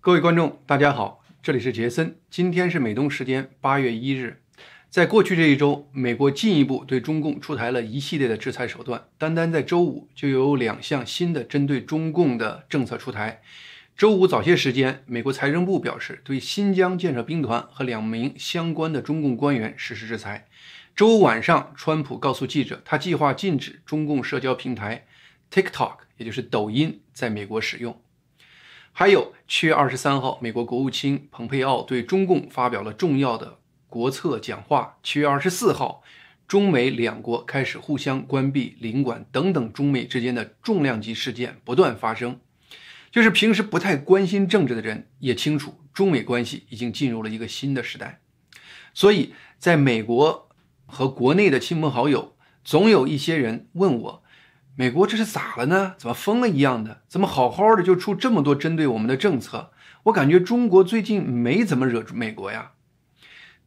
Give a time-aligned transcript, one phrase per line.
[0.00, 2.14] 各位观众，大家好，这里是杰森。
[2.30, 4.40] 今天是美东时间八月一日。
[4.88, 9.08] 在过去这一周，美国进一步对中共出台了一系列的制裁手段。
[9.18, 13.42] 单单在周五，就有两项新的针对中共的政策出台。
[13.96, 20.46] 周五早些时间，美国财政部表示，对新疆建设兵团和两名相关的中共官员实施制裁。
[20.94, 25.04] 周五晚上，川普告诉记者，他计划禁止中共社交平台
[25.50, 28.00] TikTok，也就是抖音，在美国使用。
[29.00, 34.98] 还有，七月二十三号，美国国务卿蓬佩奥对中共发表了重要的国策讲话。
[35.04, 36.02] 七月二十四号，
[36.48, 42.40] 中美两国开始互相关闭领馆等等，中美之间的重量级事件不断发生。
[43.12, 48.20] 就是平时不太关心政治的人也清楚，中美关系已经进入了一个新的时代。
[48.92, 50.48] 所以，在美国
[50.86, 54.24] 和国内的亲朋好友，总有一些人问我。
[54.78, 55.96] 美国这是咋了呢？
[55.98, 57.02] 怎么疯了一样的？
[57.08, 59.72] 怎么好好的就出这么多针对我们的政策？
[60.04, 62.74] 我感觉中国最近没怎么惹住美国呀。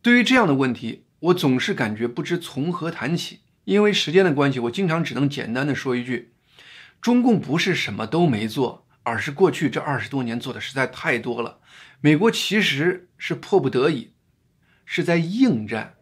[0.01, 3.41] 对于这样的问题，我总是感觉不知从何谈起。
[3.65, 6.31] 因为时间的关系，我经常只能简单的说一句：
[7.01, 11.59] 中共不是什么都没做，而是过去这二十多年做的实在太多了。
[11.99, 14.13] 美国其实是迫不得已，
[14.85, 15.95] 是在应战，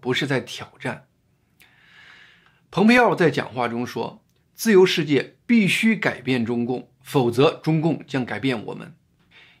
[0.00, 1.08] 不是在挑战。
[2.70, 4.22] 蓬佩奥在讲话中说。
[4.56, 8.94] 自由世界必须改变中共，否则中共将改变我们。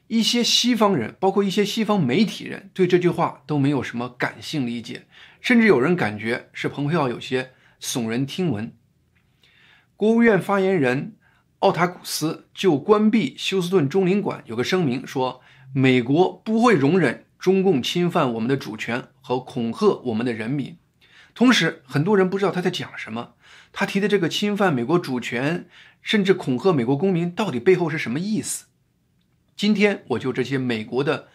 [0.06, 5.06] 一些西方人，包括一些西方媒体人，对这句话都没有什么感性理解，
[5.42, 8.72] 甚至有人感觉是蓬佩奥有些耸人听闻。
[9.96, 11.16] 国务院发言人
[11.58, 15.42] 奥塔古斯就关闭休斯顿中领馆有个声明说
[15.74, 20.78] ：“美国不会容忍中共侵犯我们的主权和恐吓我们的人民。”
[21.34, 23.34] 同时，很多人不知道他在讲什么。
[23.78, 25.66] 他提的这个侵犯美国主权，
[26.00, 28.64] 甚至恐吓美国公民，到底背后是什么意思？
[29.54, 31.28] 今天我就这些美国的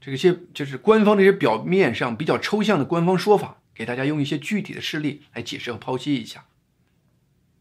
[0.00, 6.44] 这些就是官方这些表面上比较抽象的官方说法，给大家用一些具体的事例来解释和剖析一下。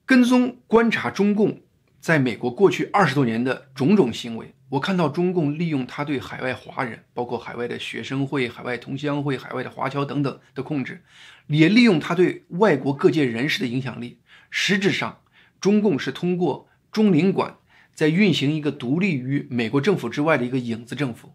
[0.06, 1.62] 跟踪观察中共
[2.00, 4.54] 在美国过去二十多年的种种行为。
[4.72, 11.04] 我看到中共利用他对海外华人，包括海外的学生会、海外同乡会、海外的华侨等等的控制，
[11.48, 14.22] 也利用他对外国各界人士的影响力。
[14.50, 15.20] 实质上，
[15.60, 17.58] 中共是通过中领馆
[17.94, 21.34] 在运行一个独立于美国政府之外的一个影子政府。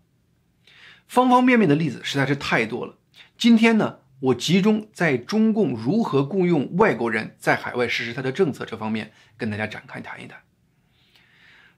[1.06, 2.96] 方方面面的例子实在是太多了。
[3.36, 10.38] 今天呢，我集中在中共如何雇佣外国人在海外实施他的政策这方面，跟大家展开谈一谈。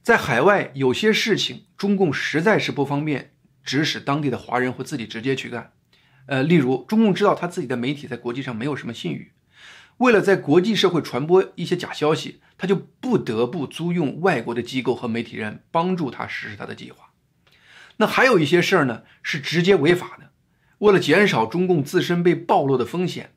[0.03, 3.33] 在海外有些事情，中共实在是不方便
[3.63, 5.73] 指使当地的华人或自己直接去干。
[6.27, 9.33] 呃，例如，中共知道他自己的媒体在国际上没有什么信誉，
[9.99, 17.11] 为了在国际社会传播一些假消息，他就不得不租用外国的机构和媒体人帮助他实施他的计划。
[17.97, 20.31] 那还有一些事儿呢，是直接违法的。
[20.79, 23.33] 为了减少中共自身被暴露的风险，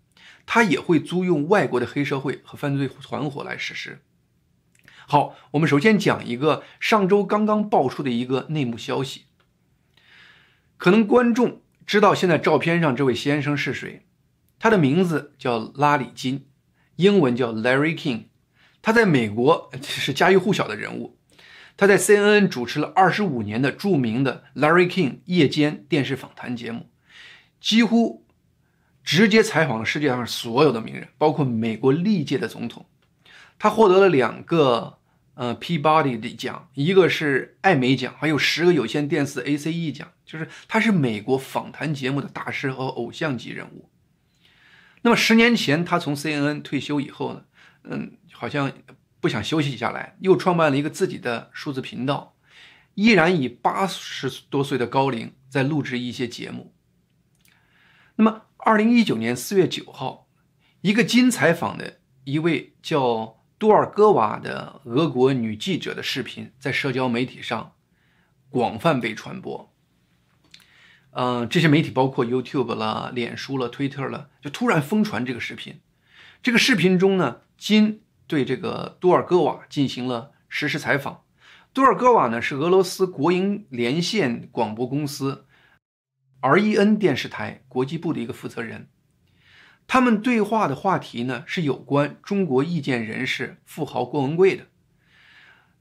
[0.45, 4.01] 他也会租用外国的黑社会和犯罪团伙来实施。
[5.11, 9.25] 好，我们首先讲一个上周刚刚爆出的一个内幕消息。
[10.77, 14.05] 可能观众知道现在照片上这位先生是谁，
[14.57, 16.45] 他的名字叫拉里金，
[16.95, 18.27] 英文叫 Larry King。
[18.81, 21.17] 他在美国是家喻户晓的人物，
[21.75, 26.89] 他在 CNN 主持了二十五年的著名的 Larry King 夜间电视访谈节目，
[27.59, 28.25] 几乎
[29.03, 32.85] 直接采访了世界上所有的名人，包括美国历届的总统。
[33.59, 34.99] 他获得了两个。
[35.41, 43.89] 呃，Peabody 的奖，一个是艾美奖，还有十个有线电视 ACE 奖，就是他是美国访谈节目的大师和偶像级人物。
[45.01, 47.45] 那么十年前他从 CNN 退休以后呢，
[47.85, 48.71] 嗯，好像
[49.19, 52.35] 不想休息下来，又创办了一个自己的数字频道，
[52.93, 56.71] 依然以八十多岁的高龄在录制一些节目。
[58.17, 60.27] 那么二零一九年四月九号，
[60.81, 63.40] 一个金采访的一位叫。
[63.61, 67.73] 多尔戈瓦的俄国女记者的视频在社交媒体上
[68.49, 69.71] 广泛被传播。
[71.11, 75.79] 嗯，这些媒体包括 YouTube 了、脸书了、Twitter 了，就突然疯传这个视频。
[76.41, 81.21] 这个视频中呢，金对这个多尔戈瓦进行了实时采访。
[81.71, 85.45] 多尔戈瓦呢是俄罗斯国营连线广播公司
[86.41, 88.89] REN 电视台国际部的一个负责人。
[89.91, 94.67] 他们对话的话题呢，是有关中国意见人士富豪郭文贵的。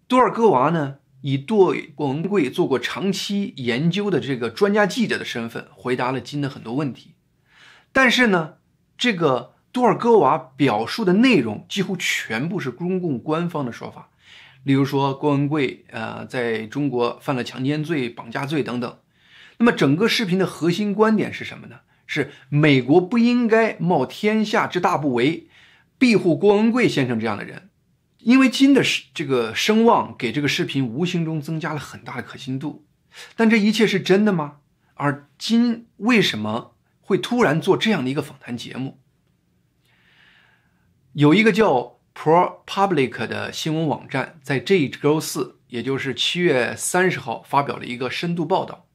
[0.08, 7.14] 多尔戈娃呢，以对郭文贵做过长期研究的这个专家记者的身份，回答了金的很多问题。
[7.92, 8.54] 但是呢，
[8.98, 14.10] 这个多尔戈娃表述的内容几乎全部是中共官方的说法，
[14.64, 18.98] 例如说郭文贵呃在中国犯了强奸罪、绑架罪等等。
[19.58, 21.76] 那么整个视频的核心观点是什么呢？
[22.12, 25.44] 是美国不应该冒天下之大不韪，
[25.96, 27.70] 庇护郭文贵先生这样的人，
[28.18, 28.82] 因为金的
[29.14, 32.84] 这个声望给这个视频无形中增加了很大的可信度。
[33.36, 34.56] 但这一切是真的吗？
[34.94, 38.98] 而金为什么会突然做这样的一个访谈节目？
[41.12, 48.88] 有一个叫 ProPublic 的新闻网站在这一周四，也就是七月三十号发表了一个深度报道。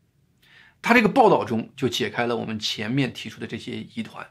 [0.86, 4.28] 他这个报道中就解开了我们前面提出的这些疑团。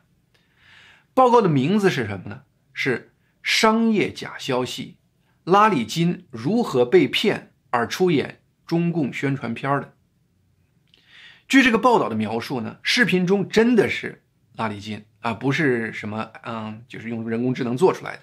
[1.13, 2.43] 报告的名字是什么呢？
[2.73, 3.13] 是
[3.43, 4.99] 商业假消息：
[5.43, 9.95] 拉里金如何被骗而出演中共宣传片的。
[11.49, 14.23] 据这个报道的描述呢，视频中真的是
[14.55, 18.23] 拉里金啊，不是什么嗯，就是用人工智能做出来的。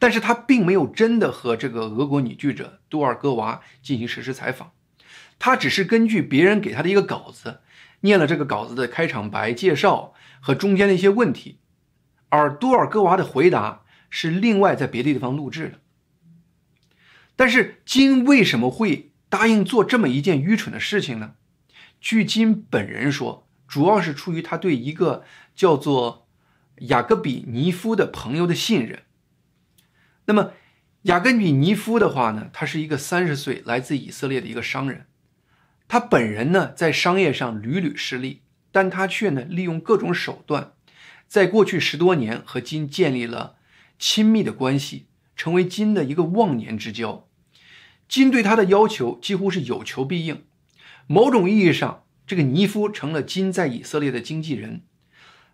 [0.00, 4.72] 但是他并没有真的和这个俄国女记者杜尔戈娃进行实时采访。
[5.44, 7.62] 他只是根据别人给他的一个稿子，
[8.02, 11.58] 念了这个稿子的开场白、介绍和中间的一些问题，
[12.28, 15.80] 而多尔戈娃的回答是另外在别的地方录制的。
[17.34, 21.34] 但是金为什么会答应做这么一件愚蠢的事情呢？
[22.00, 25.24] 据金本人说，主要是出于他对一个
[25.56, 26.28] 叫做
[26.82, 29.02] 雅各比尼夫的朋友的信任。
[30.26, 30.52] 那么
[31.02, 35.06] 雅各比尼夫的话呢，他是一个三十岁来自以色列的一个商人。
[35.92, 38.40] 他本人呢，在商业上屡屡失利，
[38.70, 40.72] 但他却呢，利用各种手段，
[41.28, 43.56] 在过去十多年和金建立了
[43.98, 45.04] 亲密的关系，
[45.36, 47.28] 成为金的一个忘年之交。
[48.08, 50.42] 金对他的要求几乎是有求必应。
[51.06, 54.80] 某种意义上，这个尼夫成了金在以色列的经纪人。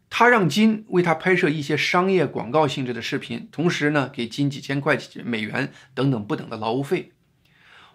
[0.09, 7.11] 他让金为他拍摄一些商业广告性质的视频，同时呢，给金几千块钱美元等等不等的劳务费。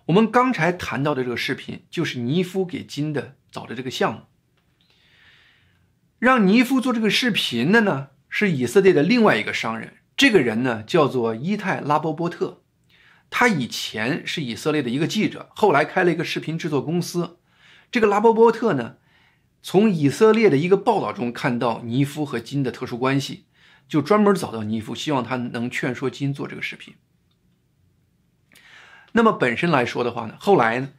[0.05, 4.21] 我们刚才谈到的这个视频，就是尼夫给金的找的这个项目。
[6.19, 9.97] 让尼夫做这个视频的呢，是以色列的另外一个商人。
[10.15, 12.63] 这个人呢，叫做伊泰拉波波特。
[13.29, 17.39] 他以前是以色列的一个记者，后来开了一个视频制作公司。
[17.91, 18.97] 这个拉波波特呢，
[19.61, 23.45] 从以色列的一个报道中看到尼夫和金的特殊关系，
[23.87, 26.93] 就专门找到尼夫，希望他能劝说金做这个视频。
[29.13, 30.89] 那么本身来说的话呢，后来呢？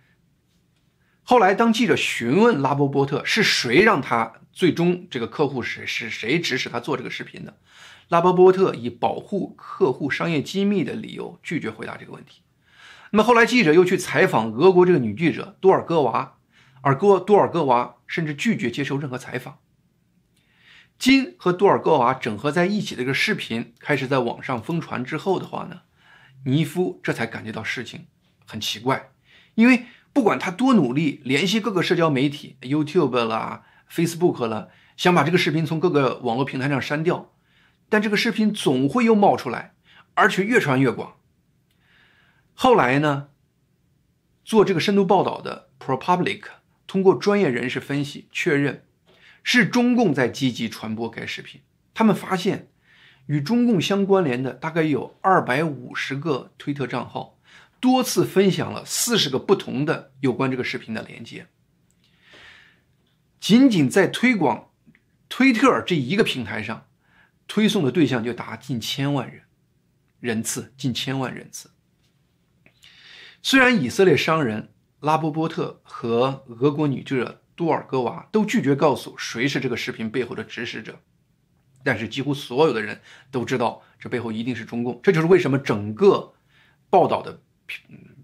[1.23, 7.57] 后来当记者询问拉波波特是谁让他最终这个客户是是谁指使他做这个视频的，
[8.09, 12.43] 拉波波特以保护客户商业机密的理由拒绝回答这个问题。
[13.11, 16.37] 那么后来记者又去采访俄国这个女记者多尔戈娃，
[16.83, 19.59] 而多多尔戈娃甚至拒绝接受任何采访。
[20.99, 25.81] 金和多尔戈娃整合在一起的这个视频开始在网上疯传之后的话呢？
[26.45, 28.07] 尼夫这才感觉到事情
[28.47, 29.11] 很奇怪，
[29.55, 37.33] 因为不管他多努力联系各个社交媒体，YouTube 啦、Facebook 了，想把这个视频从各个网络平台上删掉，
[37.89, 39.75] 但这个视频总会又冒出来，
[40.15, 41.17] 而且越传越广。
[42.53, 43.29] 后来呢，
[44.45, 46.43] 做这个深度报道的 ProPublic
[46.87, 48.85] 通过专业人士分析确认，
[49.43, 51.63] 是中共在积极传播该视频。
[51.95, 52.69] 他们发现。
[53.27, 57.39] 与中共相关联的大概有二百五十个推特账号，
[57.81, 61.47] 多次分享了四十个不同的有关这个视频的链接。
[63.41, 64.71] 仅仅在推广
[65.29, 66.87] 推特这一个平台上，
[67.47, 69.43] 推送的对象就达近千万人，
[70.21, 71.71] 人次近千万人次。
[73.43, 81.01] 虽然以色列商人拉波波特和俄国女记者多尔戈娃都拒绝告诉谁是这个视频背后的指使者。
[81.85, 83.01] 但是几乎所有的人
[83.31, 84.99] 都知道，这背后一定是中共。
[85.03, 86.33] 这就是为什么整个
[86.91, 87.39] 报道的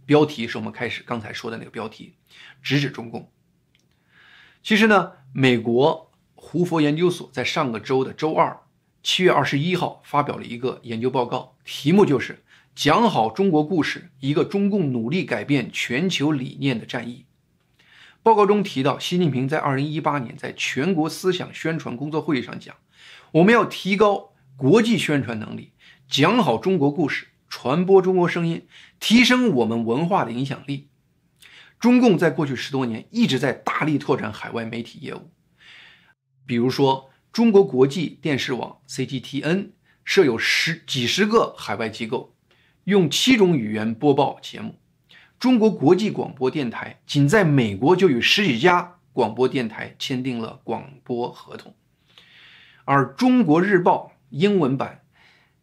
[0.07, 2.15] 标题是我们开始刚才说的那个标题，
[2.63, 3.31] 直指中共。
[4.63, 8.61] 其实呢，美国胡佛研究所在上个周的周二，
[9.03, 12.43] 七月二十一号发表了一个研究报告，题目就是
[12.75, 17.27] “讲好中国故事：一个中共努力改变全球理念的战役”。
[18.23, 22.75] 报告中提到，习近平在二零一八年在全国思想宣传工作会议上讲。
[23.33, 25.73] 我们要提高国际宣传能力，
[26.09, 28.67] 讲好中国故事，传播中国声音，
[28.99, 30.89] 提升我们文化的影响力。
[31.79, 35.31] 中共在过去十多年一直在大力拓展海外媒体业务，
[36.45, 39.71] 比如说中国国际电视网 （CGTN）
[40.05, 42.35] 设有十几十个海外机构，
[42.85, 44.75] 用七种语言播报节目。
[45.39, 51.75] 中国国际广播电台仅在美国就与十几家广播电台签订了广播合同。
[52.91, 55.05] 而《中国日报》英文版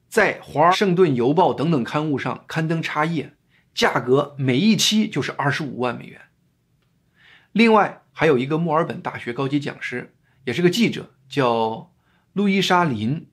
[0.07, 3.34] 在《华盛顿邮报》等等刊物上刊登插页，
[3.74, 6.22] 价格每一期就是二十五万美元。
[7.51, 10.15] 另外还有一个墨尔本大学高级讲师，
[10.46, 11.91] 也是个记者，叫
[12.31, 13.27] 路易莎林，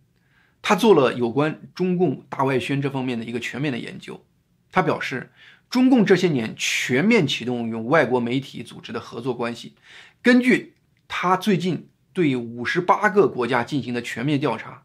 [0.61, 4.27] 他做了有关中共大外宣这方面的一个全面的研究。
[4.73, 5.33] 他表示，
[5.71, 9.77] 中共这些年全面启动与外国媒体组织的合作关系。
[10.21, 10.75] 根据
[11.07, 14.85] 他最近对五十八个国家进行的全面调查，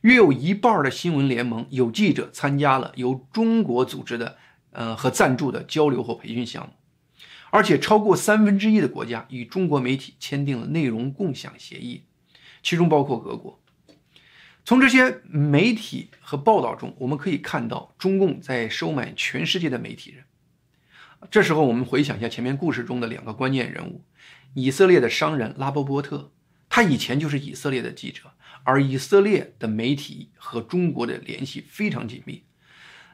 [0.00, 4.38] 约有一半的新闻联盟有记者参加了由中国组织的
[4.72, 6.72] 呃和赞助的交流或培训项目。
[7.52, 12.04] 而且，超过三分之一的国家与中国媒体签订了内容共享协议，
[12.62, 13.60] 其中包括俄国。
[14.64, 20.24] 从这些媒体和报道中，我们可以看到中共在收买全世界的媒体人。
[21.30, 24.04] 这时候，我们回想一下前面故事中的两个关键人物：
[24.54, 26.30] 以色列的商人拉波波特，
[26.70, 28.32] 他以前就是以色列的记者，
[28.64, 32.44] 而以色列的媒体和中国的联系非常紧密。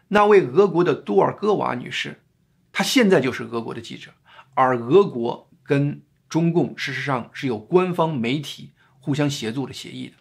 [0.09, 2.23] 那位俄国的杜尔戈娃女士，
[2.71, 4.13] 她现在就是俄国的记者。
[4.55, 10.15] 而俄国跟中共事实上是有官方媒体互相协作的协议的，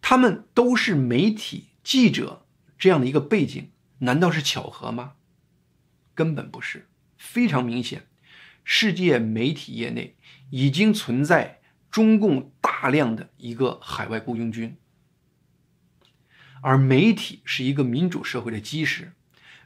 [0.00, 2.46] 他们都是媒体记者
[2.78, 5.14] 这样的一个背景，难道是巧合吗？
[6.14, 8.06] 根本不是，非常明显，
[8.72, 10.14] 世界媒体业内
[10.50, 11.60] 已经存在
[11.90, 14.76] 中共大量的一个海外雇佣军，
[16.60, 19.10] 而媒体是一个民主社会的基石，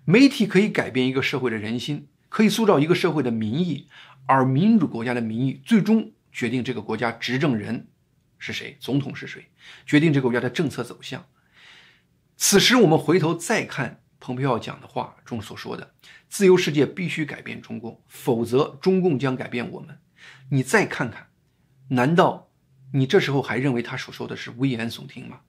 [0.06, 2.08] 媒体可以改变一个社会的人心。
[2.30, 3.88] 可以塑造一个社会的民意，
[4.24, 7.86] 而民主国家的民意最终决定这个国家执政人
[8.38, 9.44] 是谁，总统是谁，
[9.84, 11.26] 决定这个国家的政策走向。
[12.38, 15.92] 此时，我们回头再看蓬佩奥讲的话中所说的
[16.30, 20.00] ：“自由世界必须改变中共，否则中共将改变我们。”
[20.48, 21.28] 你再看看，
[21.88, 22.50] 难道
[22.94, 25.42] 你这时候还认为他所说的是危言耸听吗？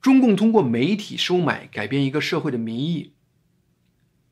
[0.00, 3.14] 中共通过媒体收买改变一个社会的民意。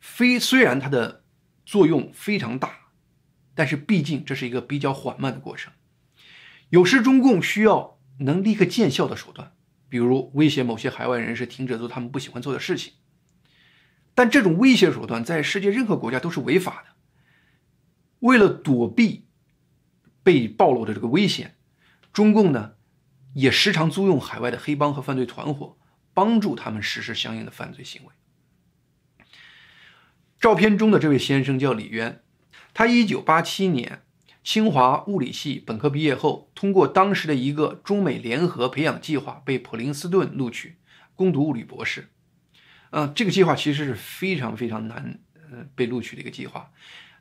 [0.01, 1.23] 非虽然它的
[1.65, 2.89] 作用非常大，
[3.55, 5.73] 但是毕竟这是一个比较缓慢的过程。
[6.71, 9.55] 有时中共需要能立刻见效的手段，
[9.93, 12.95] 比如威胁某些海外人士停止做他们不喜欢做的事情。
[14.15, 16.95] 但这种威胁手段在世界任何国家都是违法的。
[18.21, 19.27] 为了躲避
[20.23, 21.59] 被暴露的这个危险，
[22.11, 22.73] 中共呢
[23.35, 25.77] 也时常租用海外的黑帮和犯罪团伙，
[26.15, 29.27] 帮助他们实施相应的犯罪行为。
[30.41, 32.23] 照片中的这位先生叫李渊，
[32.73, 34.03] 他1987年
[34.45, 40.77] 清华物理系本科毕业后，通过当时的一个中美联合培养计划被普林斯顿录取，
[41.15, 42.09] 攻读物理博士。
[42.91, 46.73] 嗯，这个计划其实是非常非常难，呃，被录取的一个计划。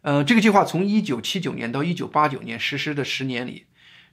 [0.01, 3.67] 呃，这个计划从1979年到1989年实施的十年里，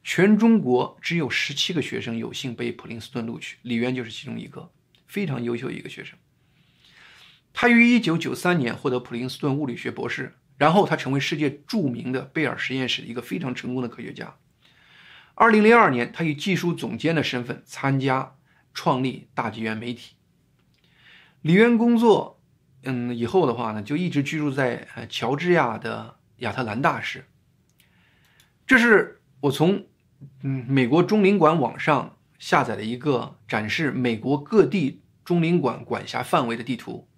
[0.05, 4.71] 全中国只有17个学生有幸被普林斯顿录取，李渊就是其中一个，
[5.07, 6.19] 非常优秀的一个学生。
[7.55, 14.35] 他于1993年获得普林斯顿物理学博士，然后他成为世界著名的贝尔实验室一个非常成功的科学家。
[15.37, 18.35] 2002年，他以技术总监的身份参加
[18.75, 20.17] 创立大纪元媒体。
[21.43, 22.41] 李渊工作，
[22.83, 27.25] 嗯，以后的话呢，就一直居住在呃乔治亚的亚特兰大市。
[28.67, 29.87] 这是我从
[30.43, 37.09] 嗯美国中领馆网上下载的一个展示美国各地中领馆管辖范围的地图。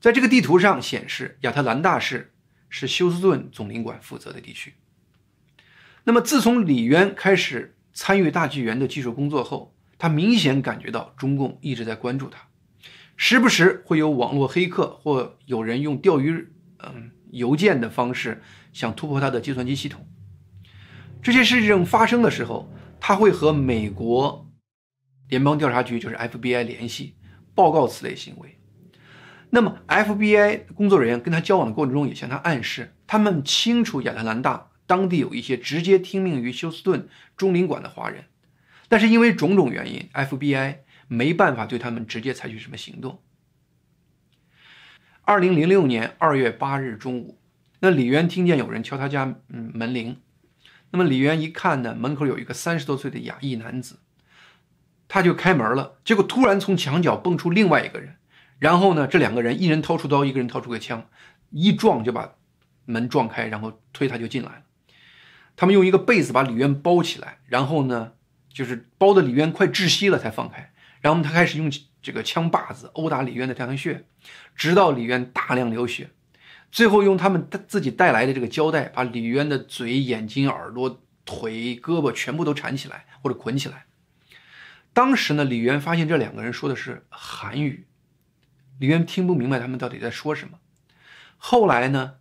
[0.00, 2.32] 在这个地图上显示，亚特兰大市
[2.78, 4.74] 是休斯顿总领馆负责的地区。
[6.04, 12.48] 那么，自从李渊开始参与大纪元的技术工作后，他明显感觉到中共一直在关注他，
[13.16, 18.42] 时不时会有网络黑客或有人用钓鱼嗯邮件的方式
[18.74, 20.06] 想突破他的计算机系统。
[21.22, 24.46] 这些事情发生的时候，他会和美国
[25.30, 27.14] 联邦调查局，就是 FBI 联系，
[27.54, 28.55] 报告此类行为。
[29.50, 38.24] 那么，FBI 工作人员跟他交往的过程中，也向他暗示，他们清楚亚特兰大当地有一些直接听命于休斯顿中领馆的华人，
[38.88, 43.22] 但是因为种种原因，FBI 没办法对他们直接采取什么行动。
[45.22, 47.38] 二零零六年二月八日中午，
[47.80, 50.20] 那李渊听见有人敲他家嗯门铃，
[50.90, 54.00] 那么李渊一看呢，门口有一个三十多岁的亚裔男子，
[55.08, 58.16] 他就开门了，结果突然从墙角蹦出另外一个人。
[58.58, 61.08] 然后呢，这两个人一人掏出刀，一个人掏出个枪，
[61.50, 62.34] 一撞就把
[62.86, 64.62] 门撞开，然后推他就进来了。
[65.56, 68.12] 他们用一个被子把李渊包起来，然后呢，
[68.48, 70.72] 就是包的李渊快窒息了才放开。
[71.00, 71.70] 然后他开始用
[72.02, 74.04] 这个枪把子殴打李渊的太阳穴，
[74.54, 76.10] 直到李渊大量流血。
[76.72, 83.84] 最后用他们自己带来的这个胶带把李渊的嘴、眼睛、耳朵、腿、胳膊全部都缠起来或者捆起来。
[84.92, 87.86] 当时呢，李渊发现这两个人说的是韩语。
[88.78, 90.58] 李渊听不明白他们到底在说什么。
[91.36, 92.14] 后来呢，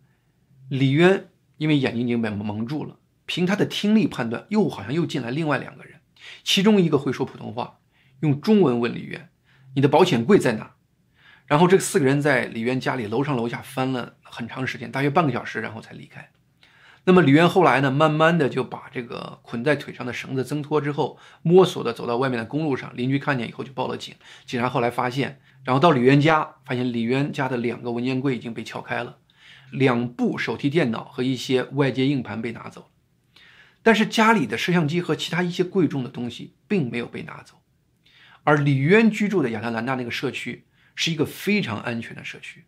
[0.70, 6.00] 李渊因为眼睛已经被蒙住了，凭他的听力判断，又好像又进来另外两个人，
[6.44, 7.80] 其中一个会说普通话，
[8.20, 9.30] 用中文问李渊
[9.76, 10.76] ：“你的保险柜在哪？”
[11.48, 16.32] 然后这四个人在李渊家里楼上楼下翻了很长时间，大约半个小时，然后才离开。
[17.08, 24.16] 那么李渊后来呢，慢慢的就把这个捆在腿上的绳子挣脱之后，摸索的走到外面的公路上，邻居看见以后就报了警。
[24.48, 29.18] 警察后来发现，然后到李渊家，发现李渊家的两个文件柜已经被撬开了，
[29.72, 32.88] 两部手提电脑和一些外接硬盘被拿走了，
[33.84, 37.62] 但是家里的摄像机和其他一些贵重的东西并没有被拿走。
[38.44, 42.64] 而李渊居住的亚特兰大那个社区是一个非常安全的社区。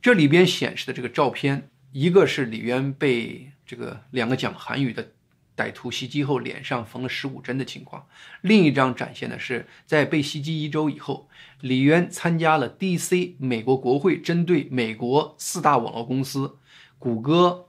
[0.00, 1.68] 这里边显示的这个照片。
[1.90, 5.14] 一个是李渊被这个两个讲韩语的
[5.58, 8.06] 歹徒袭击后脸上缝了十五针的情况，
[8.42, 11.28] 另一张展现的是在被袭击一周以后，
[11.60, 13.34] 李渊参加了 D.C.
[13.40, 16.58] 美国国会针对美国四大网络公司
[17.00, 17.66] 谷歌、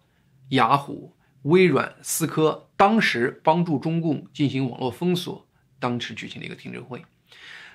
[0.49, 5.47] 雅虎、微软、思科当时帮助中共进行网络封锁
[5.79, 7.03] 当时举行的一个听证会，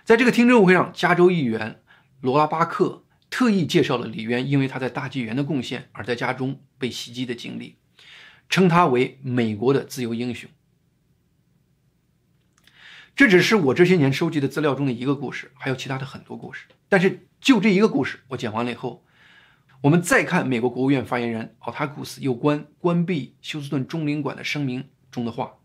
[0.05, 1.83] 在这个听证会上，加州议员
[2.21, 3.03] 罗拉巴克。
[3.31, 7.75] 特意介绍了李渊因为他在大纪元的贡献而在家中被袭击的经历，
[8.49, 10.49] 称他为美国的自由英雄。
[13.17, 16.67] 这只是我这些年收集的资料中的一个故事，还有其他的很多故事。
[16.89, 19.05] 但是就这一个故事，我讲完了以后，
[19.83, 25.59] 我们再看美国国务院发言人奥塔库斯有关关闭休斯顿中领馆的声明中的话：“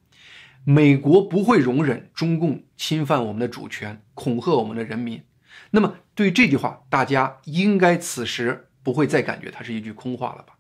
[0.63, 5.23] 美国不会容忍中共侵犯我们的主权，恐吓我们的人民。”
[5.71, 10.53] 那么，对于这句话，大家应该此时不会再感觉它是一句空话了吧？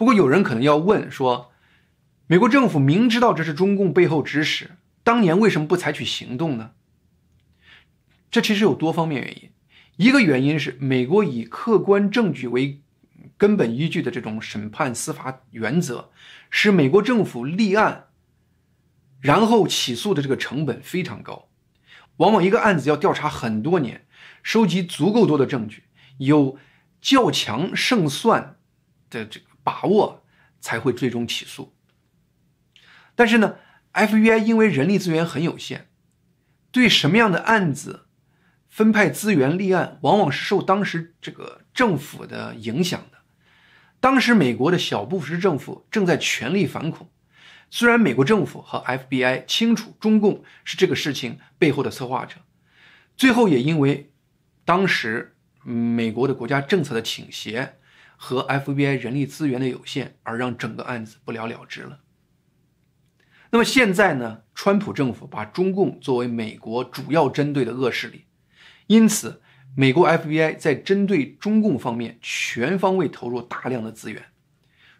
[0.00, 1.52] 不过，有人可能要问说，
[2.26, 4.70] 美国政府明知道这是中共背后指使，
[5.04, 6.70] 当年为什么不采取行动呢？
[8.30, 9.50] 这其实有多方面原因。
[9.96, 12.80] 一个原因是，美国以客观证据为
[13.36, 16.08] 根本依据的这种审判司法原则，
[16.48, 18.06] 使美国政府立案
[19.20, 21.50] 然后起诉的这个成本非常高。
[22.16, 24.06] 往往一个案子要调查很多年，
[24.42, 25.82] 收集足够多的证据，
[26.16, 26.58] 有
[27.02, 28.56] 较强胜算
[29.10, 30.22] 的这个把握，
[30.60, 31.74] 才会最终起诉。
[33.14, 33.56] 但是呢
[33.92, 35.86] ，FBI 因为人力资源很有限，
[36.70, 38.06] 对什么样的案子
[38.68, 43.18] 分派资源立案，往往是受当时这个政府的影响的。
[44.00, 47.10] 当时美国的小布什政府正在全力反恐。
[47.72, 52.36] 虽然美国政府和 FBI 清楚中共是这个事情背后的策划者，
[53.16, 54.10] 最后也因为
[54.64, 57.78] 当时美国的国家政策的倾斜
[58.22, 62.00] 和 FBI 人力资源的有限，而让整个案子不了了之了。
[63.50, 64.42] 那么现在呢？
[64.54, 68.26] 川普政府把中共作为美国主要针对的恶势力，
[68.88, 69.40] 因此
[69.74, 74.22] 美国 FBI 在针对中共方面全方位投入大量的资源。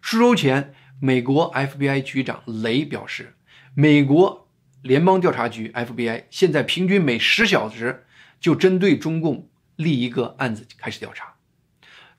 [0.01, 0.73] 数周前。
[1.03, 3.35] 美国 FBI 局长雷表示，
[3.73, 4.47] 美国
[4.83, 8.05] 联邦调查局 FBI 现在平均每十小时
[8.39, 11.30] 就针对中共立一个案子开始调查。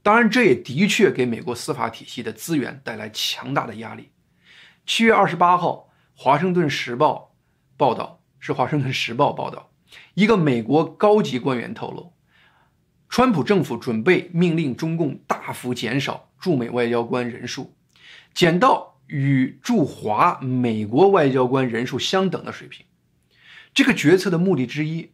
[0.02, 4.10] 当然，这也的确给美国司法体系的资源带来强大的压力。
[4.84, 7.36] 七月二十八号，《华盛顿时报》
[7.76, 9.70] 报道是《华盛顿时报》报道，
[10.14, 12.12] 一个美国高级官员透露，
[13.08, 17.76] 川普政府准备命令中共大幅减少驻美外交官人数。
[18.34, 22.86] 减到与驻华美国外交官人数相等的水平。
[23.72, 25.12] 这个决策的目的之一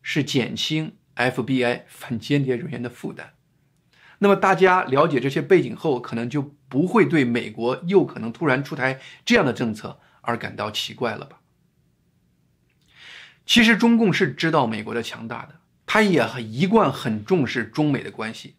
[0.00, 3.34] 是减轻 FBI 反间谍人员的负担。
[4.22, 11.40] 那么大家了解这些背景后，可能就不会对美国又可能突然出台这样的政策而感到奇怪了吧？
[13.44, 18.54] 其实中共是知道美国的强大的，他也很一贯很重视中美的关系，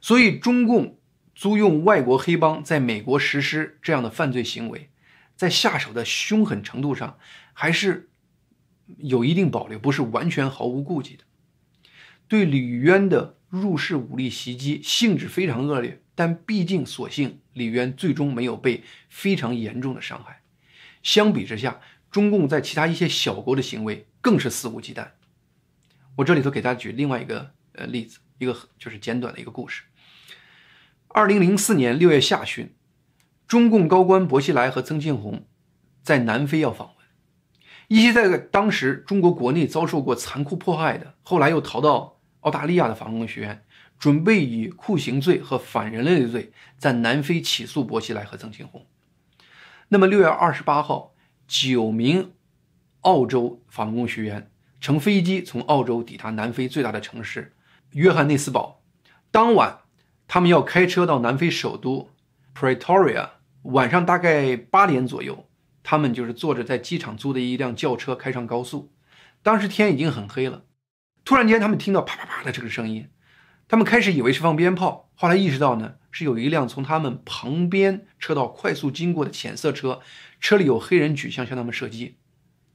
[0.00, 0.96] 所以中共。
[1.32, 4.90] 租用外国黑帮在美国实施这样的犯罪行为，
[5.36, 7.16] 在下手的凶狠程度上
[7.54, 8.10] 还是
[8.98, 11.24] 有一定保留，不是完全毫无顾忌的。
[12.28, 20.40] 对李渊的入室武力袭击性质非常恶劣，但毕竟所幸李渊最终没有被非常严重的伤害。
[21.02, 25.08] 相比之下，中共在其他一些小国的行为更是肆无忌惮。
[26.16, 29.82] 我这里头给大家举另外一个呃例子，一个就是简短的一个故事。
[31.08, 32.72] 二零零四年六月下旬，
[33.48, 35.44] 中共高官薄熙来和曾庆红
[36.04, 36.96] 在南非要访问。
[37.88, 43.64] 一些在当时中国国内遭受过残酷迫害的，后来又逃到澳大利亚的法轮功学员，
[43.98, 48.86] 准备以酷刑罪和反人类的罪在南非起诉薄熙来和曾庆红。
[49.88, 51.14] 那么六月二十八号，
[51.46, 52.32] 九名
[53.00, 54.50] 澳洲法轮功学员
[54.80, 57.54] 乘飞机从澳洲抵达南非最大的城市
[57.92, 58.82] 约翰内斯堡。
[59.30, 59.80] 当晚，
[60.26, 62.10] 他们要开车到南非首都
[62.54, 63.30] Pretoria。
[63.64, 65.46] 晚上大概八点左右，
[65.82, 68.90] 他们就是坐着在机场租的一辆轿车开上高速。
[69.42, 70.64] 当时天已经很黑了，
[71.24, 73.08] 突然间他们听到啪啪啪的这个声音，
[73.68, 80.00] 他们开始以为是放鞭炮，后来意识到呢是有一辆从他们旁边车道快速经过的浅色车，
[80.40, 82.16] 车里有黑人举枪向他们射击。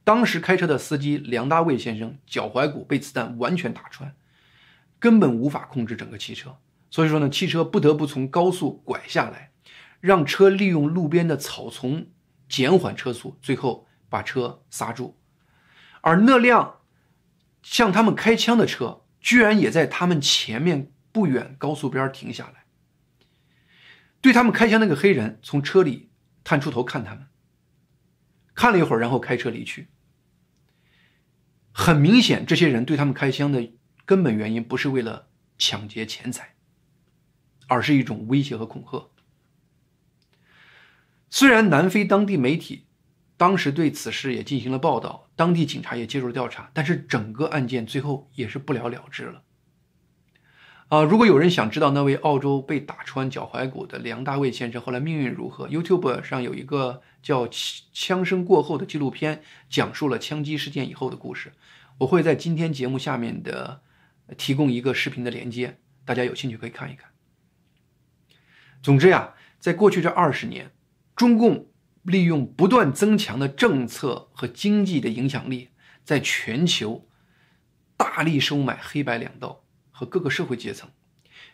[0.04, 4.14] 当时开车的司机梁大卫先生脚踝骨被子弹完全打穿，
[5.00, 6.56] 根本无法控制整个汽车，
[6.90, 9.50] 所以说呢，汽车不得不从高速拐下来，
[10.00, 12.06] 让车利用路边的草丛
[12.48, 15.18] 减缓车速，最后把车刹住。
[16.02, 16.76] 而那辆
[17.66, 22.64] 向他们开枪的车，居然也在他们前面不远高速边停下来，
[24.20, 26.10] 对他们开枪那个黑人从车里
[26.44, 27.26] 探出头看他们，
[28.54, 29.88] 看了一会儿，然后开车离去。
[31.72, 33.72] 很明显，这些人对他们开枪的
[34.04, 36.54] 根本原因不是为了抢劫钱财，
[37.66, 39.10] 而是一种威胁和恐吓。
[41.28, 42.85] 虽然南非当地媒体
[43.36, 49.42] 当时对此事也进行了报道，当地警察也介入调查，但是整个案件最后也是不了了之了。
[50.88, 57.46] 啊，如果有人想知道那位澳洲被打穿脚踝骨的梁大卫先生后来命运如何，YouTube 上有一个叫
[57.92, 61.52] 《枪声过后》的纪录片，讲述了枪击事件以后的故事。
[61.98, 63.82] 我会在今天节目下面的
[64.36, 67.10] 提供一个视频的连接，大家有兴趣可以看一看。
[68.80, 70.70] 总之呀，在过去这二十年，
[71.16, 71.66] 中共
[72.06, 75.68] 利用不断增强的政策和经济的影响力，
[76.04, 77.06] 在全球
[77.96, 79.62] 大力收买黑白两道。
[79.98, 80.90] 和各个社会阶层，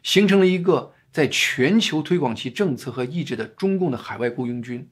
[0.02, 4.90] 形成了一个在全球推广其政策和意志的中共的海外雇佣军，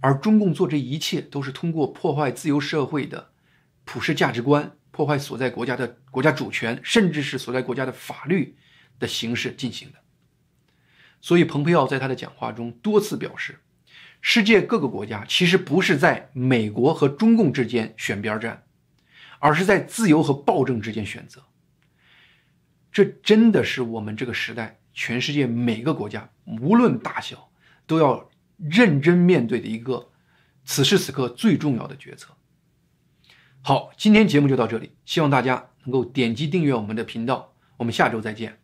[0.00, 3.32] 而中共做这一切都是通过破坏自由社会的
[3.84, 8.56] 普世价值观、破坏所在国家的国家主权，甚至是所在国家的法律
[8.98, 9.98] 的形式进行的。
[11.20, 13.60] 所以，蓬佩奥在他的讲话中多次表示，
[14.28, 18.64] 世界各个国家其实不是在美国和中共之间选边站，
[19.38, 21.44] 而是在自由和暴政之间选择。
[22.90, 27.52] 这真的是我们这个时代，全世界每个国家，无论大小，
[27.86, 30.10] 都要认真面对的一个
[30.64, 32.34] 此时此刻最重要的决策。
[33.62, 38.58] 好，今天节目就到这里，希望大家能够点击订阅我们的频道，我们下周再见。